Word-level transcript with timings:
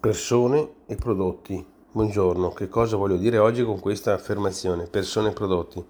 Persone 0.00 0.74
e 0.86 0.94
prodotti. 0.94 1.66
Buongiorno, 1.90 2.50
che 2.52 2.68
cosa 2.68 2.94
voglio 2.94 3.16
dire 3.16 3.36
oggi 3.38 3.64
con 3.64 3.80
questa 3.80 4.12
affermazione? 4.12 4.84
Persone 4.84 5.30
e 5.30 5.32
prodotti. 5.32 5.84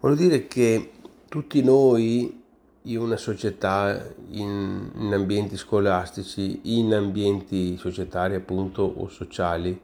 Voglio 0.00 0.16
dire 0.16 0.48
che 0.48 0.90
tutti 1.28 1.62
noi 1.62 2.42
in 2.82 2.98
una 2.98 3.16
società, 3.16 4.12
in, 4.30 4.90
in 4.96 5.12
ambienti 5.12 5.56
scolastici, 5.56 6.62
in 6.76 6.92
ambienti 6.92 7.76
societari 7.76 8.34
appunto 8.34 8.82
o 8.82 9.08
sociali, 9.08 9.80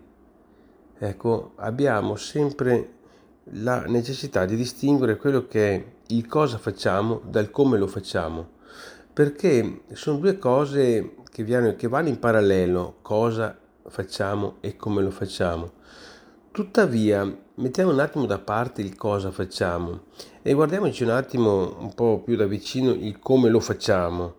ecco, 0.98 1.52
abbiamo 1.58 2.16
sempre 2.16 2.94
la 3.52 3.86
necessità 3.86 4.46
di 4.46 4.56
distinguere 4.56 5.16
quello 5.16 5.46
che 5.46 5.74
è 5.76 5.84
il 6.08 6.26
cosa 6.26 6.58
facciamo 6.58 7.20
dal 7.24 7.52
come 7.52 7.78
lo 7.78 7.86
facciamo, 7.86 8.48
perché 9.12 9.82
sono 9.92 10.18
due 10.18 10.38
cose 10.38 11.14
che, 11.30 11.42
viene, 11.42 11.76
che 11.76 11.88
vanno 11.88 12.08
in 12.08 12.18
parallelo, 12.18 12.96
cosa 13.02 13.56
facciamo 13.88 14.56
e 14.60 14.76
come 14.76 15.02
lo 15.02 15.10
facciamo. 15.10 15.72
Tuttavia, 16.50 17.36
mettiamo 17.54 17.92
un 17.92 18.00
attimo 18.00 18.26
da 18.26 18.38
parte 18.38 18.82
il 18.82 18.96
cosa 18.96 19.30
facciamo 19.30 20.06
e 20.42 20.52
guardiamoci 20.52 21.02
un 21.02 21.10
attimo 21.10 21.76
un 21.78 21.94
po' 21.94 22.20
più 22.24 22.36
da 22.36 22.46
vicino 22.46 22.90
il 22.90 23.18
come 23.18 23.48
lo 23.48 23.60
facciamo, 23.60 24.34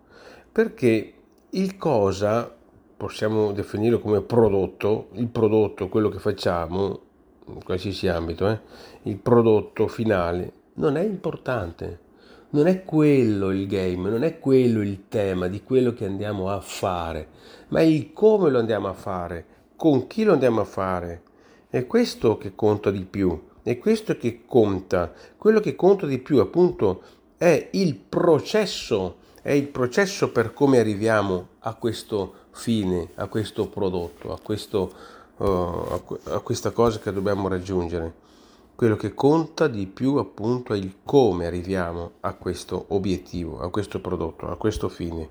perché 0.52 1.14
il 1.50 1.76
cosa 1.76 2.54
possiamo 2.96 3.52
definirlo 3.52 4.00
come 4.00 4.20
prodotto, 4.20 5.08
il 5.12 5.28
prodotto, 5.28 5.88
quello 5.88 6.08
che 6.08 6.18
facciamo, 6.18 7.00
in 7.46 7.64
qualsiasi 7.64 8.08
ambito, 8.08 8.48
eh, 8.48 8.60
il 9.04 9.16
prodotto 9.16 9.88
finale, 9.88 10.52
non 10.74 10.96
è 10.96 11.02
importante 11.02 12.08
non 12.50 12.66
è 12.66 12.84
quello 12.84 13.50
il 13.50 13.66
game, 13.66 14.08
non 14.08 14.24
è 14.24 14.38
quello 14.38 14.82
il 14.82 15.04
tema 15.08 15.46
di 15.46 15.62
quello 15.62 15.92
che 15.92 16.04
andiamo 16.04 16.50
a 16.50 16.60
fare, 16.60 17.28
ma 17.68 17.80
è 17.80 17.84
il 17.84 18.12
come 18.12 18.50
lo 18.50 18.58
andiamo 18.58 18.88
a 18.88 18.92
fare, 18.92 19.44
con 19.76 20.06
chi 20.06 20.24
lo 20.24 20.32
andiamo 20.32 20.60
a 20.60 20.64
fare. 20.64 21.22
È 21.68 21.86
questo 21.86 22.36
che 22.36 22.54
conta 22.56 22.90
di 22.90 23.04
più, 23.04 23.40
è 23.62 23.78
questo 23.78 24.16
che 24.16 24.42
conta. 24.46 25.12
Quello 25.36 25.60
che 25.60 25.76
conta 25.76 26.06
di 26.06 26.18
più, 26.18 26.38
appunto, 26.38 27.02
è 27.36 27.68
il 27.72 27.94
processo, 27.94 29.16
è 29.42 29.52
il 29.52 29.68
processo 29.68 30.32
per 30.32 30.52
come 30.52 30.78
arriviamo 30.78 31.48
a 31.60 31.74
questo 31.74 32.34
fine, 32.50 33.10
a 33.14 33.26
questo 33.28 33.68
prodotto, 33.68 34.32
a, 34.32 34.38
questo, 34.42 34.92
uh, 35.36 35.44
a 36.24 36.40
questa 36.40 36.72
cosa 36.72 36.98
che 36.98 37.12
dobbiamo 37.12 37.46
raggiungere. 37.46 38.28
Quello 38.80 38.96
che 38.96 39.12
conta 39.12 39.68
di 39.68 39.86
più 39.86 40.14
appunto 40.14 40.72
è 40.72 40.78
il 40.78 41.00
come 41.04 41.44
arriviamo 41.44 42.12
a 42.20 42.32
questo 42.32 42.86
obiettivo, 42.88 43.60
a 43.60 43.68
questo 43.68 44.00
prodotto, 44.00 44.48
a 44.48 44.56
questo 44.56 44.88
fine. 44.88 45.28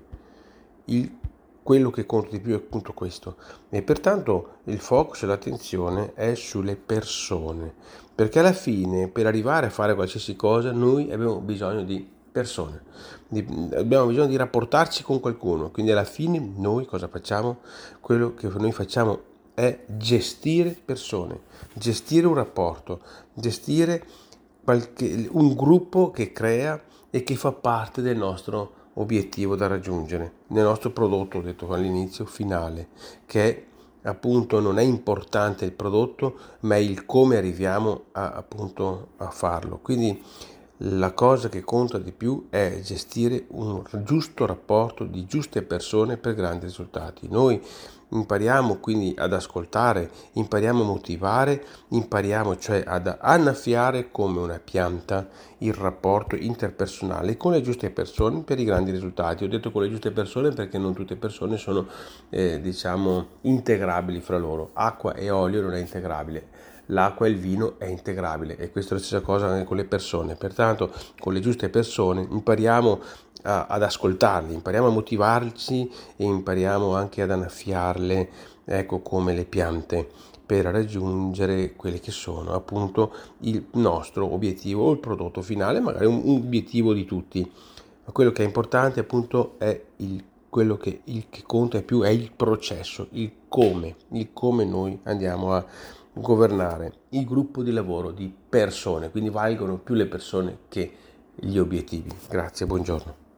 Il, 0.84 1.16
quello 1.60 1.90
che 1.90 2.06
conta 2.06 2.30
di 2.30 2.38
più 2.38 2.52
è 2.52 2.58
appunto 2.58 2.92
questo. 2.92 3.34
E 3.68 3.82
pertanto 3.82 4.58
il 4.66 4.78
focus 4.78 5.24
e 5.24 5.26
l'attenzione 5.26 6.14
è 6.14 6.36
sulle 6.36 6.76
persone, 6.76 7.74
perché 8.14 8.38
alla 8.38 8.52
fine 8.52 9.08
per 9.08 9.26
arrivare 9.26 9.66
a 9.66 9.70
fare 9.70 9.96
qualsiasi 9.96 10.36
cosa 10.36 10.70
noi 10.70 11.10
abbiamo 11.10 11.40
bisogno 11.40 11.82
di 11.82 12.08
persone, 12.30 12.84
di, 13.26 13.44
abbiamo 13.74 14.06
bisogno 14.06 14.28
di 14.28 14.36
rapportarci 14.36 15.02
con 15.02 15.18
qualcuno, 15.18 15.72
quindi 15.72 15.90
alla 15.90 16.04
fine 16.04 16.38
noi 16.38 16.86
cosa 16.86 17.08
facciamo? 17.08 17.58
Quello 17.98 18.32
che 18.32 18.46
noi 18.46 18.70
facciamo 18.70 19.29
è 19.60 19.78
gestire 19.88 20.74
persone, 20.82 21.40
gestire 21.74 22.26
un 22.26 22.32
rapporto, 22.32 23.00
gestire 23.34 24.02
qualche, 24.64 25.28
un 25.30 25.54
gruppo 25.54 26.10
che 26.10 26.32
crea 26.32 26.82
e 27.10 27.22
che 27.22 27.34
fa 27.34 27.52
parte 27.52 28.00
del 28.00 28.16
nostro 28.16 28.72
obiettivo 28.94 29.56
da 29.56 29.66
raggiungere, 29.66 30.32
nel 30.48 30.64
nostro 30.64 30.90
prodotto, 30.92 31.38
ho 31.38 31.42
detto 31.42 31.70
all'inizio, 31.74 32.24
finale, 32.24 32.88
che 33.26 33.66
appunto 34.02 34.60
non 34.60 34.78
è 34.78 34.82
importante 34.82 35.66
il 35.66 35.72
prodotto, 35.72 36.38
ma 36.60 36.76
è 36.76 36.78
il 36.78 37.04
come 37.04 37.36
arriviamo 37.36 38.04
a, 38.12 38.32
appunto 38.32 39.08
a 39.18 39.28
farlo. 39.28 39.78
Quindi 39.82 40.22
la 40.84 41.12
cosa 41.12 41.48
che 41.48 41.62
conta 41.62 41.98
di 41.98 42.12
più 42.12 42.46
è 42.48 42.80
gestire 42.82 43.44
un 43.48 43.82
giusto 44.02 44.46
rapporto 44.46 45.04
di 45.04 45.26
giuste 45.26 45.62
persone 45.62 46.16
per 46.16 46.34
grandi 46.34 46.66
risultati. 46.66 47.28
Noi 47.28 47.60
impariamo 48.12 48.76
quindi 48.76 49.14
ad 49.16 49.32
ascoltare, 49.32 50.10
impariamo 50.32 50.82
a 50.82 50.86
motivare, 50.86 51.62
impariamo 51.88 52.56
cioè 52.56 52.82
ad 52.84 53.14
annaffiare 53.20 54.10
come 54.10 54.40
una 54.40 54.58
pianta 54.58 55.28
il 55.58 55.74
rapporto 55.74 56.34
interpersonale 56.34 57.36
con 57.36 57.52
le 57.52 57.60
giuste 57.60 57.90
persone 57.90 58.40
per 58.40 58.58
i 58.58 58.64
grandi 58.64 58.90
risultati. 58.90 59.44
Ho 59.44 59.48
detto 59.48 59.70
con 59.70 59.82
le 59.82 59.90
giuste 59.90 60.12
persone 60.12 60.50
perché 60.50 60.78
non 60.78 60.94
tutte 60.94 61.12
le 61.12 61.20
persone 61.20 61.58
sono 61.58 61.86
eh, 62.30 62.58
diciamo 62.58 63.26
integrabili 63.42 64.20
fra 64.20 64.38
loro. 64.38 64.70
Acqua 64.72 65.12
e 65.12 65.28
olio 65.28 65.60
non 65.60 65.74
è 65.74 65.78
integrabile 65.78 66.68
l'acqua 66.90 67.26
e 67.26 67.30
il 67.30 67.36
vino 67.36 67.78
è 67.78 67.86
integrabile 67.86 68.56
e 68.56 68.70
questa 68.70 68.94
è 68.94 68.98
la 68.98 69.02
stessa 69.02 69.20
cosa 69.20 69.46
anche 69.46 69.64
con 69.64 69.76
le 69.76 69.84
persone. 69.84 70.36
Pertanto 70.36 70.92
con 71.18 71.32
le 71.32 71.40
giuste 71.40 71.68
persone 71.68 72.26
impariamo 72.28 73.00
a, 73.42 73.66
ad 73.66 73.82
ascoltarli, 73.82 74.54
impariamo 74.54 74.88
a 74.88 74.90
motivarci 74.90 75.90
e 76.16 76.24
impariamo 76.24 76.94
anche 76.94 77.22
ad 77.22 77.30
annaffiarle, 77.30 78.28
ecco 78.64 79.00
come 79.00 79.34
le 79.34 79.44
piante 79.44 80.08
per 80.44 80.64
raggiungere 80.64 81.74
quelli 81.74 82.00
che 82.00 82.10
sono 82.10 82.54
appunto 82.54 83.12
il 83.40 83.66
nostro 83.74 84.32
obiettivo 84.32 84.86
o 84.86 84.92
il 84.92 84.98
prodotto 84.98 85.42
finale, 85.42 85.78
magari 85.80 86.06
un, 86.06 86.20
un 86.24 86.36
obiettivo 86.36 86.92
di 86.92 87.04
tutti. 87.04 87.48
Ma 88.04 88.12
quello 88.12 88.32
che 88.32 88.42
è 88.42 88.46
importante 88.46 88.98
appunto 88.98 89.54
è 89.58 89.80
il 89.96 90.24
quello 90.50 90.76
che, 90.76 91.02
il 91.04 91.26
che 91.30 91.44
conta 91.46 91.80
più 91.80 92.00
è 92.00 92.08
il 92.08 92.32
processo, 92.34 93.06
il 93.12 93.30
come, 93.46 93.94
il 94.08 94.30
come 94.32 94.64
noi 94.64 94.98
andiamo 95.04 95.54
a 95.54 95.64
governare 96.12 96.92
il 97.10 97.24
gruppo 97.24 97.62
di 97.62 97.70
lavoro 97.70 98.10
di 98.10 98.32
persone, 98.48 99.10
quindi 99.10 99.30
valgono 99.30 99.78
più 99.78 99.94
le 99.94 100.06
persone 100.06 100.58
che 100.68 100.92
gli 101.34 101.58
obiettivi. 101.58 102.10
Grazie, 102.28 102.66
buongiorno. 102.66 103.29